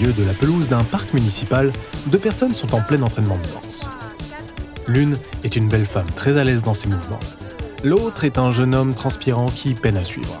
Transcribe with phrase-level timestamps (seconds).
[0.00, 1.72] milieu de la pelouse d'un parc municipal,
[2.06, 3.90] deux personnes sont en plein entraînement de danse.
[4.86, 7.20] L'une est une belle femme très à l'aise dans ses mouvements.
[7.84, 10.40] L'autre est un jeune homme transpirant qui peine à suivre.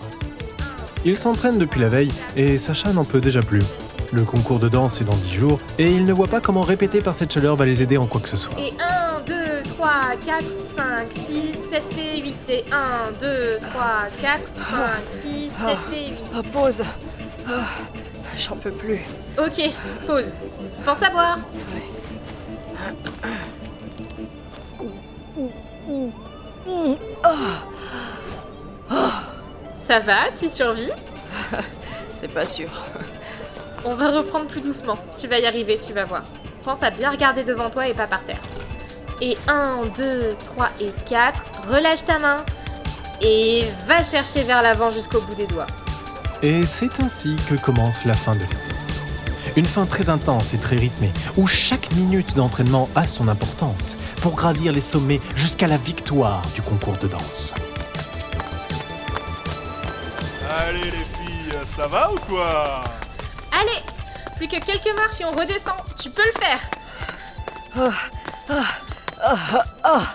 [1.04, 3.62] Ils s'entraînent depuis la veille et Sacha n'en peut déjà plus.
[4.12, 7.00] Le concours de danse est dans 10 jours et il ne voit pas comment répéter
[7.02, 8.58] par cette chaleur va les aider en quoi que ce soit.
[8.58, 9.34] Et 1, 2,
[9.76, 9.90] 3,
[10.24, 11.34] 4, 5, 6,
[11.70, 12.36] 7 et 8.
[12.48, 13.84] Et 1, 2, 3,
[14.22, 16.16] 4, 5, 6, 7 et 8.
[16.34, 16.82] Ah, pause.
[17.46, 17.52] Ah,
[18.38, 19.00] J'en peux plus.
[19.38, 19.70] Ok,
[20.06, 20.34] pause.
[20.84, 21.38] Pense à boire.
[29.76, 30.90] Ça va, tu survis?
[32.12, 32.68] C'est pas sûr.
[33.84, 34.98] On va reprendre plus doucement.
[35.18, 36.22] Tu vas y arriver, tu vas voir.
[36.64, 38.40] Pense à bien regarder devant toi et pas par terre.
[39.22, 41.42] Et 1, 2, 3 et 4.
[41.68, 42.44] Relâche ta main.
[43.22, 45.66] Et va chercher vers l'avant jusqu'au bout des doigts.
[46.42, 48.69] Et c'est ainsi que commence la fin de l'année.
[49.56, 54.34] Une fin très intense et très rythmée, où chaque minute d'entraînement a son importance pour
[54.34, 57.54] gravir les sommets jusqu'à la victoire du concours de danse.
[60.48, 62.84] Allez les filles, ça va ou quoi?
[63.52, 63.82] Allez
[64.36, 65.74] Plus que quelques marches et on redescend.
[66.00, 66.60] Tu peux le faire.
[69.82, 70.14] Ah,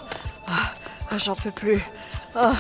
[1.18, 1.82] J'en peux plus.
[2.36, 2.54] Ah,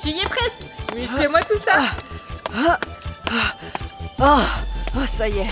[0.00, 0.62] Tu y es presque.
[0.96, 1.82] Muscle-moi tout ça.
[4.96, 5.50] Ah, ça y est.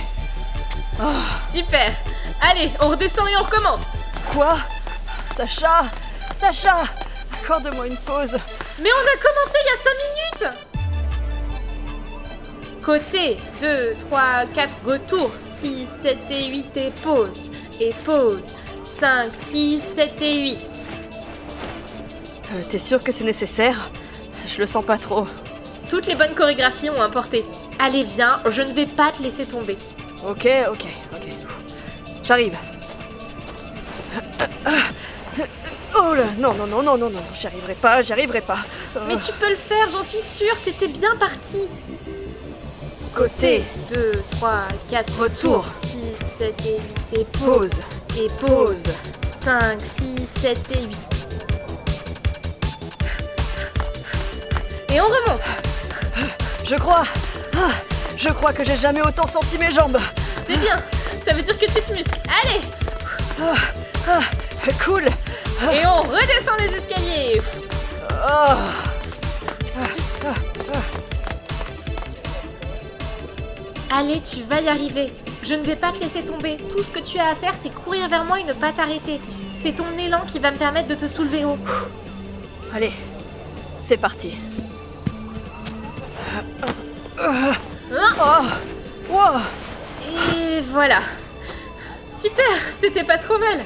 [1.51, 1.93] Super.
[2.41, 3.87] Allez, on redescend et on recommence.
[4.33, 4.57] Quoi?
[5.35, 5.85] Sacha
[6.35, 6.85] Sacha
[7.33, 8.37] Accorde-moi une pause.
[8.83, 9.91] Mais on a commencé il y a 5
[10.45, 10.61] minutes
[12.85, 14.23] Côté 2, 3,
[14.55, 17.51] 4, retour 6, 7 et 8 et pause.
[17.81, 18.53] Et pause
[18.85, 20.59] 5, 6, 7 et 8.
[22.55, 23.91] Euh, T'es sûr que c'est nécessaire?
[24.47, 25.27] Je le sens pas trop.
[25.91, 27.43] Toutes les bonnes chorégraphies ont importé.
[27.79, 29.77] Allez, viens, je ne vais pas te laisser tomber.
[30.29, 30.85] Ok, ok,
[31.15, 31.29] ok.
[32.25, 32.57] J'arrive.
[35.99, 38.59] Oh là, non, non, non, non, non, non, j'y arriverai pas, j'y arriverai pas.
[38.97, 41.69] Euh, Mais tu peux le faire, j'en suis sûre, t'étais bien parti.
[43.15, 45.65] côté, 2, 3, 4, Retour.
[45.83, 45.99] 6,
[46.39, 46.81] 7 et
[47.13, 47.71] 8 et pause.
[48.09, 48.85] pause, Et pause
[49.43, 50.97] 5, 6, 7 et 8.
[54.93, 55.43] Et on remonte.
[56.65, 57.05] Je crois.
[57.57, 57.71] Ah,
[58.17, 59.99] je crois que j'ai jamais autant senti mes jambes.
[60.47, 60.79] C'est bien.
[61.27, 62.19] Ça veut dire que tu te muscles.
[62.43, 62.61] Allez
[64.09, 64.21] Ah,
[64.85, 65.05] cool.
[65.73, 67.41] Et on redescend les escaliers.
[68.11, 68.57] Ah,
[73.91, 75.13] Allez, tu vas y arriver.
[75.43, 76.59] Je ne vais pas te laisser tomber.
[76.71, 79.21] Tout ce que tu as à faire, c'est courir vers moi et ne pas t'arrêter.
[79.63, 81.59] C'est ton élan qui va me permettre de te soulever haut.
[82.75, 82.93] allez,
[83.81, 84.37] c'est parti.
[87.29, 87.53] Hein
[88.19, 88.45] Oh,
[89.11, 89.41] wow.
[90.37, 91.01] Et voilà.
[92.09, 93.65] Super, c'était pas trop mal.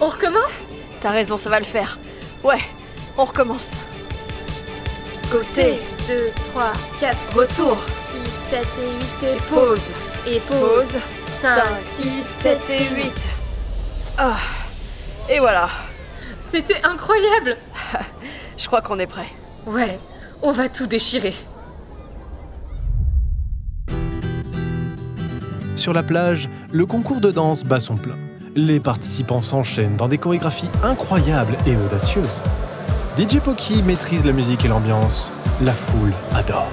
[0.00, 0.66] On recommence?
[1.00, 1.98] T'as raison, ça va le faire.
[2.42, 2.60] Ouais,
[3.16, 3.72] on recommence.
[5.30, 9.88] Côté, 2, 3, 4, retour, 6, 7 et 8 et pause.
[10.26, 10.58] Et pause.
[10.58, 10.96] pause,
[11.42, 13.12] 5, 6, 7 et 8.
[14.18, 14.36] Ah,
[15.28, 15.68] et voilà.
[16.50, 17.56] C'était incroyable.
[18.58, 19.28] Je crois qu'on est prêt.
[19.66, 19.98] Ouais,
[20.42, 21.34] on va tout déchirer.
[25.78, 28.16] Sur la plage, le concours de danse bat son plein.
[28.56, 32.42] Les participants s'enchaînent dans des chorégraphies incroyables et audacieuses.
[33.16, 35.30] DJ Poki maîtrise la musique et l'ambiance.
[35.62, 36.66] La foule adore.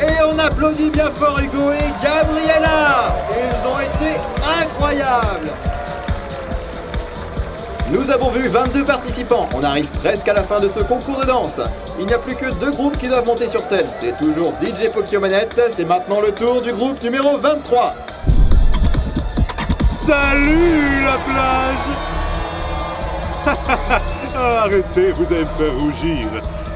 [0.00, 4.18] Et on applaudit bien fort Hugo et Gabriella Ils ont été
[4.62, 5.73] incroyables
[7.94, 9.48] Nous avons vu 22 participants.
[9.54, 11.60] On arrive presque à la fin de ce concours de danse.
[12.00, 13.86] Il n'y a plus que deux groupes qui doivent monter sur scène.
[14.00, 14.90] C'est toujours DJ
[15.20, 15.60] manettes.
[15.76, 17.94] C'est maintenant le tour du groupe numéro 23.
[19.92, 21.86] Salut la plage
[24.36, 26.26] Ah, Arrêtez, vous allez me faire rougir.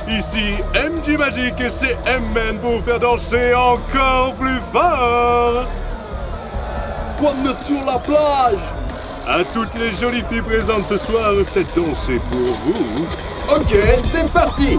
[0.08, 5.64] Ici MG Magic et c'est M-Man pour vous faire danser encore plus fort
[7.18, 8.77] Quoi de sur la plage
[9.28, 13.06] À toutes les jolies filles présentes ce soir, cette danse est pour vous.
[13.54, 13.76] Ok,
[14.10, 14.78] c'est parti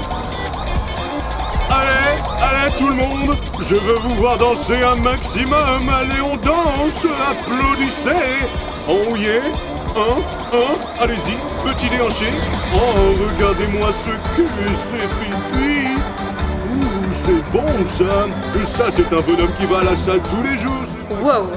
[1.69, 5.87] Allez, allez tout le monde, je veux vous voir danser un maximum.
[5.87, 8.49] Allez, on danse, applaudissez.
[8.87, 9.43] Oh yeah,
[9.95, 10.17] un,
[10.57, 12.31] un, allez-y, petit déhanché.
[12.73, 15.89] Oh, regardez-moi ce cul, c'est pipi.
[16.73, 18.25] Ouh, c'est bon ça.
[18.65, 20.73] Ça, c'est un bonhomme qui va à la salle tous les jours.
[21.21, 21.49] Wow,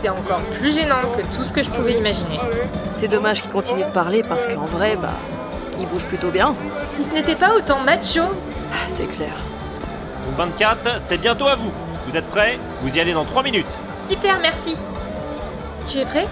[0.00, 2.38] c'est encore plus gênant que tout ce que je pouvais imaginer.
[2.96, 5.08] C'est dommage qu'il continue de parler parce qu'en vrai, bah,
[5.78, 6.54] il bouge plutôt bien.
[6.88, 8.22] Si ce n'était pas autant macho,
[8.72, 9.32] Ah, C'est clair.
[10.36, 11.72] 24, c'est bientôt à vous.
[12.06, 12.58] Vous êtes prêts?
[12.82, 13.66] Vous y allez dans 3 minutes.
[14.06, 14.76] Super, merci.
[15.86, 16.26] Tu es prêt?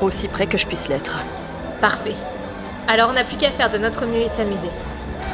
[0.00, 1.18] Aussi près que je puisse l'être.
[1.80, 2.14] Parfait.
[2.86, 4.70] Alors on n'a plus qu'à faire de notre mieux et s'amuser.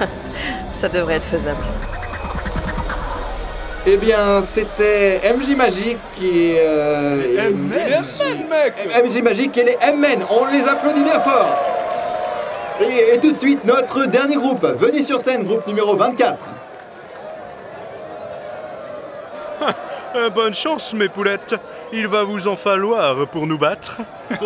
[0.72, 1.62] Ça devrait être faisable.
[3.86, 6.54] Eh bien, c'était MJ Magic qui.
[6.58, 11.62] Euh, et- MJ Magic et les MN, on les applaudit bien fort
[12.80, 16.44] et, et tout de suite, notre dernier groupe, venez sur scène, groupe numéro 24.
[20.16, 21.54] Euh, bonne chance, mes poulettes.
[21.92, 23.98] Il va vous en falloir pour nous battre.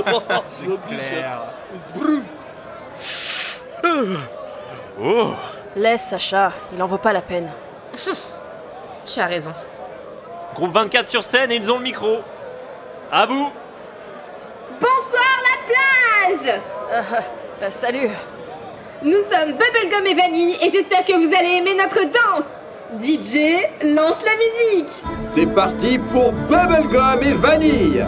[5.00, 5.28] Oh,
[5.76, 7.48] Laisse Sacha, il en vaut pas la peine.
[9.12, 9.52] Tu as raison.
[10.54, 12.18] Groupe 24 sur scène et ils ont le micro.
[13.10, 13.50] À vous
[14.80, 16.60] Bonsoir la plage
[17.62, 18.08] Euh, salut
[19.02, 22.58] Nous sommes Bubblegum et Vanille et j'espère que vous allez aimer notre danse
[23.00, 28.04] DJ, lance la musique C'est parti pour Bubblegum et Vanille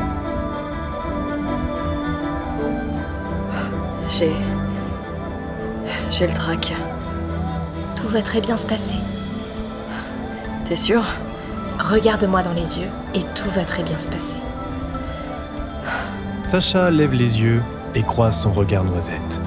[4.11, 4.33] J'ai.
[6.11, 6.73] J'ai le trac.
[7.97, 8.95] Tout va très bien se passer.
[10.71, 11.03] T'es sûr?
[11.81, 14.37] Regarde-moi dans les yeux et tout va très bien se passer.
[16.45, 17.61] Sacha lève les yeux
[17.97, 19.41] et croise son regard noisette.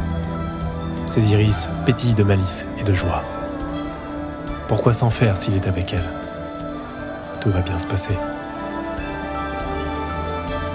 [1.09, 3.23] Ses iris pétillent de malice et de joie.
[4.67, 6.03] Pourquoi s'en faire s'il est avec elle?
[7.39, 8.17] Tout va bien se passer.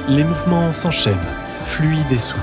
[0.09, 1.15] Les mouvements s'enchaînent,
[1.63, 2.41] fluides et souples.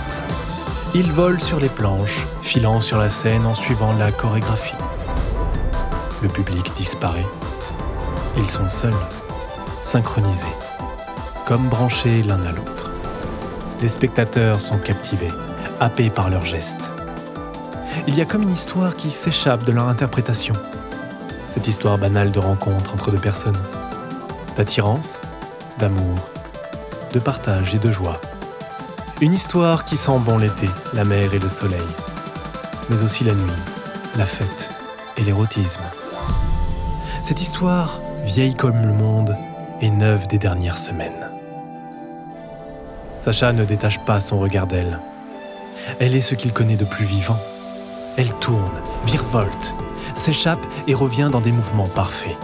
[0.94, 4.76] Ils volent sur les planches, filant sur la scène en suivant la chorégraphie.
[6.22, 7.26] Le public disparaît.
[8.38, 8.94] Ils sont seuls,
[9.82, 10.46] synchronisés,
[11.46, 12.92] comme branchés l'un à l'autre.
[13.82, 15.32] Les spectateurs sont captivés,
[15.80, 16.90] happés par leurs gestes.
[18.08, 20.54] Il y a comme une histoire qui s'échappe de leur interprétation.
[21.50, 23.58] Cette histoire banale de rencontre entre deux personnes.
[24.58, 25.22] D'attirance,
[25.80, 26.18] d'amour,
[27.14, 28.20] de partage et de joie.
[29.22, 31.88] Une histoire qui sent bon l'été, la mer et le soleil.
[32.90, 33.64] Mais aussi la nuit,
[34.18, 34.70] la fête
[35.18, 35.84] et l'érotisme.
[37.24, 39.38] Cette histoire, vieille comme le monde,
[39.82, 41.30] est neuve des dernières semaines.
[43.20, 45.00] Sacha ne détache pas son regard d'elle.
[46.00, 47.38] Elle est ce qu'il connaît de plus vivant.
[48.18, 49.74] Elle tourne, virevolte,
[50.16, 52.36] s'échappe et revient dans des mouvements parfaits.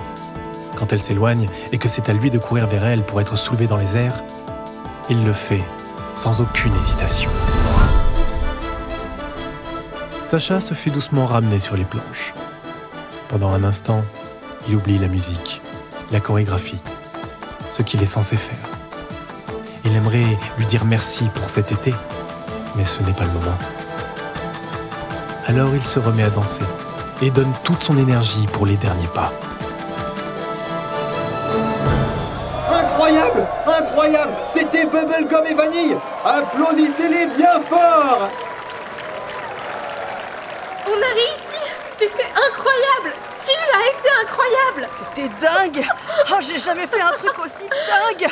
[0.78, 3.68] Quand elle s'éloigne et que c'est à lui de courir vers elle pour être soulevé
[3.68, 4.24] dans les airs,
[5.10, 5.64] il le fait
[6.16, 7.30] sans aucune hésitation.
[10.28, 12.34] Sacha se fait doucement ramener sur les planches.
[13.30, 14.04] Pendant un instant,
[14.68, 15.62] il oublie la musique,
[16.12, 16.80] la chorégraphie,
[17.70, 18.58] ce qu'il est censé faire.
[19.86, 21.94] Il aimerait lui dire merci pour cet été,
[22.76, 23.58] mais ce n'est pas le moment.
[25.48, 26.64] Alors il se remet à danser
[27.22, 29.32] et donne toute son énergie pour les derniers pas.
[32.74, 38.30] Incroyable Incroyable C'était Bubblegum et Vanille Applaudissez-les bien fort
[40.86, 41.41] On a réussi
[42.02, 43.16] C'était incroyable.
[43.30, 44.88] Tu as été incroyable.
[44.98, 45.86] C'était dingue.
[46.32, 48.28] Oh, j'ai jamais fait un truc aussi dingue.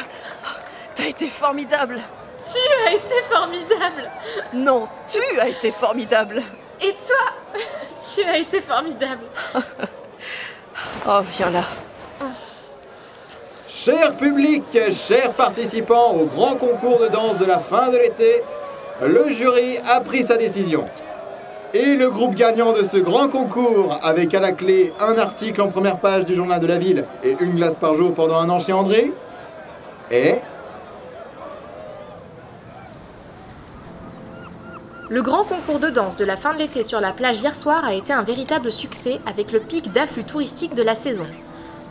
[0.95, 2.01] T'as été formidable.
[2.39, 4.09] Tu as été formidable.
[4.53, 6.41] Non, tu as été formidable.
[6.81, 7.61] Et toi
[8.15, 9.25] Tu as été formidable.
[11.07, 11.65] Oh, viens là.
[13.69, 18.41] Cher public, chers participants au grand concours de danse de la fin de l'été,
[19.01, 20.85] le jury a pris sa décision.
[21.73, 25.67] Et le groupe gagnant de ce grand concours, avec à la clé un article en
[25.67, 28.59] première page du journal de la ville et une glace par jour pendant un an
[28.59, 29.13] chez André,
[30.09, 30.41] est
[35.09, 37.85] Le grand concours de danse de la fin de l'été sur la plage hier soir
[37.85, 41.27] a été un véritable succès avec le pic d'afflux touristique de la saison.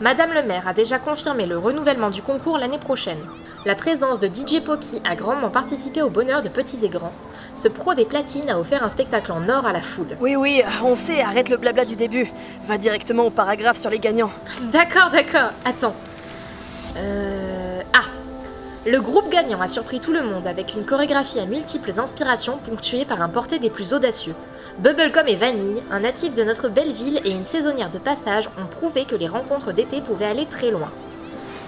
[0.01, 3.19] Madame le maire a déjà confirmé le renouvellement du concours l'année prochaine.
[3.65, 7.13] La présence de DJ Poki a grandement participé au bonheur de petits et grands.
[7.55, 10.17] Ce pro des platines a offert un spectacle en or à la foule.
[10.19, 12.31] Oui, oui, on sait, arrête le blabla du début.
[12.67, 14.31] Va directement au paragraphe sur les gagnants.
[14.71, 15.95] D'accord, d'accord, attends.
[16.97, 17.81] Euh...
[17.93, 18.03] Ah
[18.85, 23.05] Le groupe gagnant a surpris tout le monde avec une chorégraphie à multiples inspirations ponctuée
[23.05, 24.35] par un porté des plus audacieux.
[24.79, 28.67] Bubblegum et Vanille, un natif de notre belle ville et une saisonnière de passage, ont
[28.67, 30.89] prouvé que les rencontres d'été pouvaient aller très loin.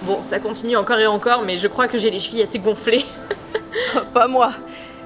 [0.02, 3.04] Bon, ça continue encore et encore, mais je crois que j'ai les chevilles assez gonflées.
[4.14, 4.52] Pas moi.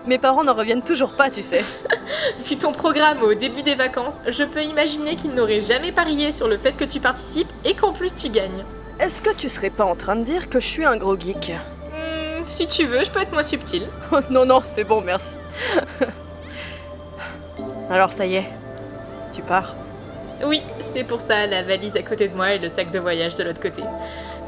[0.07, 1.65] Mes parents n'en reviennent toujours pas, tu sais.
[2.45, 6.47] Vu ton programme au début des vacances, je peux imaginer qu'ils n'auraient jamais parié sur
[6.47, 8.65] le fait que tu participes et qu'en plus tu gagnes.
[9.01, 11.53] Est-ce que tu serais pas en train de dire que je suis un gros geek
[11.93, 13.83] Hmm, si tu veux, je peux être moins subtil.
[14.13, 15.39] Oh, Non, non, c'est bon, merci.
[17.91, 18.49] Alors ça y est,
[19.33, 19.75] tu pars
[20.45, 23.37] Oui, c'est pour ça, la valise à côté de moi et le sac de voyage
[23.37, 23.83] de l'autre côté.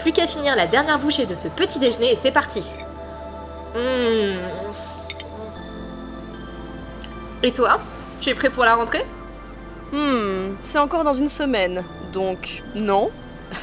[0.00, 2.62] Plus qu'à finir la dernière bouchée de ce petit déjeuner et c'est parti.
[3.74, 4.67] Mmh.
[7.42, 7.78] Et toi
[8.20, 9.04] Tu es prêt pour la rentrée?
[9.92, 13.10] Hmm, c'est encore dans une semaine, donc non.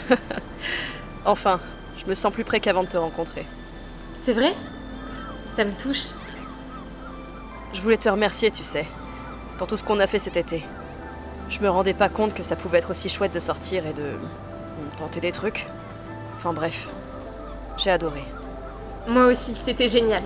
[1.26, 1.60] enfin,
[2.02, 3.46] je me sens plus près qu'avant de te rencontrer.
[4.18, 4.54] C'est vrai?
[5.46, 6.12] Ça me touche.
[7.74, 8.88] Je voulais te remercier, tu sais,
[9.58, 10.64] pour tout ce qu'on a fait cet été.
[11.50, 14.14] Je me rendais pas compte que ça pouvait être aussi chouette de sortir et de
[14.98, 15.68] tenter des trucs.
[16.38, 16.88] Enfin bref,
[17.78, 18.24] j'ai adoré.
[19.08, 20.24] Moi aussi, c'était génial.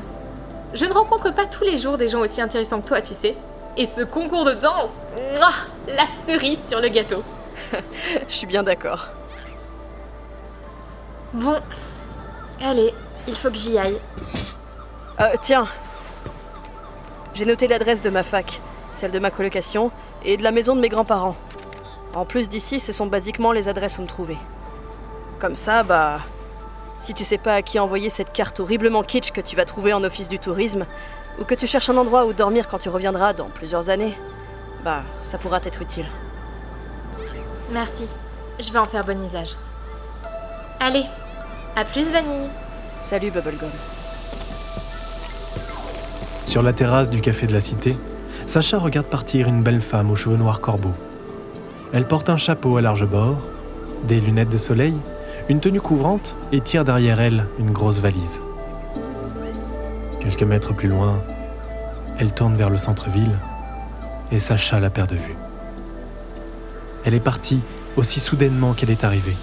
[0.73, 3.35] Je ne rencontre pas tous les jours des gens aussi intéressants que toi, tu sais.
[3.75, 5.01] Et ce concours de danse,
[5.35, 5.53] mouah,
[5.87, 7.23] la cerise sur le gâteau.
[8.27, 9.07] Je suis bien d'accord.
[11.33, 11.57] Bon,
[12.61, 12.93] allez,
[13.27, 13.99] il faut que j'y aille.
[15.19, 15.67] Euh, tiens.
[17.33, 18.59] J'ai noté l'adresse de ma fac,
[18.91, 19.91] celle de ma colocation
[20.23, 21.35] et de la maison de mes grands-parents.
[22.13, 24.37] En plus d'ici, ce sont basiquement les adresses où me trouver.
[25.39, 26.19] Comme ça, bah.
[26.99, 29.93] Si tu sais pas à qui envoyer cette carte horriblement kitsch que tu vas trouver
[29.93, 30.85] en office du tourisme,
[31.39, 34.13] ou que tu cherches un endroit où dormir quand tu reviendras dans plusieurs années,
[34.83, 36.07] bah, ça pourra t'être utile.
[37.71, 38.05] Merci,
[38.59, 39.55] je vais en faire bon usage.
[40.81, 41.05] Allez,
[41.75, 42.49] à plus Vanille.
[42.99, 43.69] Salut Bubblegum.
[46.45, 47.95] Sur la terrasse du café de la cité,
[48.45, 50.95] Sacha regarde partir une belle femme aux cheveux noirs corbeaux.
[51.93, 53.37] Elle porte un chapeau à large bord,
[54.03, 54.95] des lunettes de soleil,
[55.49, 58.39] une tenue couvrante et tire derrière elle une grosse valise.
[60.21, 61.23] Quelques mètres plus loin,
[62.19, 63.35] elle tourne vers le centre-ville
[64.31, 65.35] et Sacha la perd de vue.
[67.03, 67.61] Elle est partie
[67.97, 69.35] aussi soudainement qu'elle est arrivée.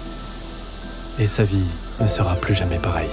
[1.19, 1.67] Et sa vie
[1.99, 3.09] ne sera plus jamais pareille.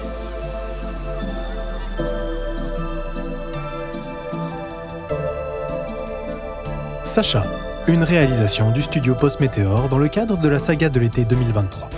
[7.03, 7.45] Sacha,
[7.89, 11.89] une réalisation du studio Post Météor dans le cadre de la saga de l'été 2023.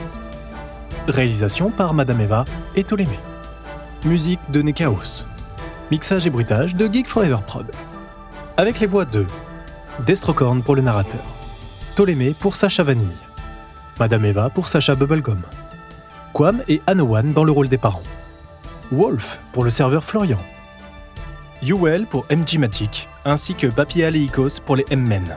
[1.08, 2.44] Réalisation par Madame Eva
[2.74, 3.20] et Ptolémée.
[4.04, 5.24] Musique de Nekaos.
[5.92, 7.70] Mixage et bruitage de Geek Forever Prod.
[8.56, 9.24] Avec les voix de
[10.04, 11.22] Destrocorn pour le narrateur,
[11.94, 13.06] Ptolémée pour Sacha Vanille,
[14.00, 15.40] Madame Eva pour Sacha Bubblegum,
[16.32, 18.02] Quam et Anowan dans le rôle des parents,
[18.90, 20.40] Wolf pour le serveur Florian,
[21.62, 25.36] Yuel pour MG Magic, ainsi que Bapi Aleikos pour les M-Men.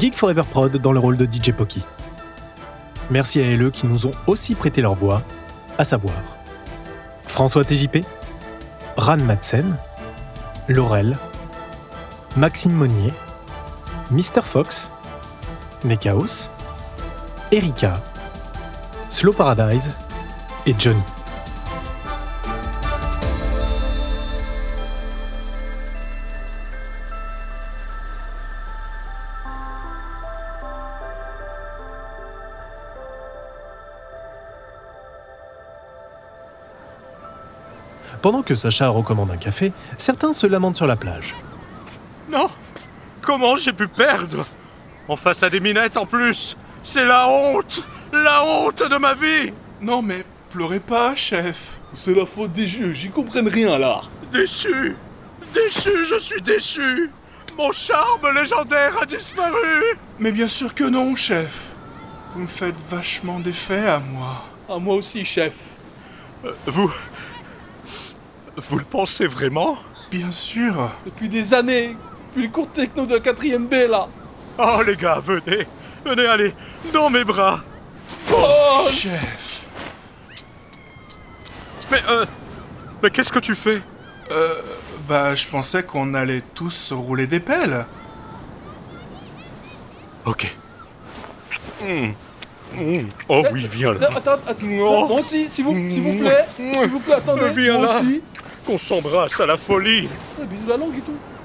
[0.00, 1.82] Geek Forever Prod dans le rôle de DJ Poki.
[3.10, 5.22] Merci à eux qui nous ont aussi prêté leur voix,
[5.78, 6.16] à savoir
[7.26, 7.98] François TJP,
[8.96, 9.76] Ran Madsen,
[10.68, 11.16] Laurel,
[12.36, 13.12] Maxime Monnier,
[14.10, 14.42] Mr.
[14.42, 14.90] Fox,
[15.84, 16.48] Nekaos,
[17.52, 18.00] Erika,
[19.10, 19.90] Slow Paradise
[20.66, 21.02] et Johnny.
[38.22, 41.34] Pendant que Sacha recommande un café, certains se lamentent sur la plage.
[42.30, 42.48] Non
[43.22, 44.44] Comment j'ai pu perdre?
[45.08, 47.82] En face à des minettes en plus C'est la honte
[48.12, 51.78] La honte de ma vie Non mais pleurez pas, chef.
[51.92, 54.00] C'est la faute des jeux, j'y comprends rien là.
[54.32, 54.96] Déçu
[55.54, 57.10] Déçu, je suis déçu
[57.56, 61.72] Mon charme légendaire a disparu Mais bien sûr que non, chef.
[62.34, 64.44] Vous me faites vachement d'effet à moi.
[64.68, 65.54] À moi aussi, chef.
[66.44, 66.92] Euh, Vous...
[68.56, 69.78] Vous le pensez vraiment?
[70.10, 70.90] Bien sûr.
[71.04, 71.96] Depuis des années.
[72.28, 74.08] Depuis le cours techno de la 4ème B là.
[74.58, 75.66] Oh les gars, venez
[76.04, 76.54] Venez, allez
[76.92, 77.60] Dans mes bras
[78.32, 79.66] Oh, chef.
[81.90, 82.24] Mais euh...
[83.02, 83.82] Mais qu'est-ce que tu fais?
[84.30, 84.54] Euh,
[85.08, 87.84] bah, je pensais qu'on allait tous rouler des pelles.
[90.24, 90.52] Ok.
[93.28, 94.08] Oh oui, viens là.
[94.16, 96.44] Attends, attends, moi aussi, s'il vous, s'il vous plaît.
[96.56, 97.50] S'il vous plaît, attendez.
[97.54, 98.00] Viens moi là.
[98.00, 98.22] aussi.
[98.66, 100.08] Qu'on s'embrasse à la folie
[100.50, 101.35] Bisous la langue et tout.